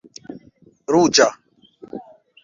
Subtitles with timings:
[0.93, 1.27] ruĝa